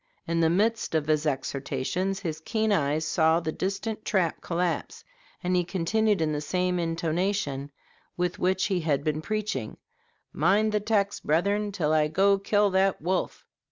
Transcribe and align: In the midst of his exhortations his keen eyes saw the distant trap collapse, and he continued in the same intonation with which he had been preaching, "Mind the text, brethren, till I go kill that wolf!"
In 0.27 0.39
the 0.39 0.49
midst 0.49 0.95
of 0.95 1.05
his 1.05 1.27
exhortations 1.27 2.21
his 2.21 2.41
keen 2.43 2.71
eyes 2.71 3.05
saw 3.05 3.39
the 3.39 3.51
distant 3.51 4.03
trap 4.03 4.41
collapse, 4.41 5.03
and 5.43 5.55
he 5.55 5.63
continued 5.63 6.21
in 6.21 6.31
the 6.31 6.41
same 6.41 6.79
intonation 6.79 7.69
with 8.17 8.39
which 8.39 8.65
he 8.65 8.79
had 8.79 9.03
been 9.03 9.21
preaching, 9.21 9.77
"Mind 10.33 10.71
the 10.71 10.79
text, 10.79 11.23
brethren, 11.23 11.71
till 11.71 11.93
I 11.93 12.07
go 12.07 12.39
kill 12.39 12.71
that 12.71 12.99
wolf!" 12.99 13.45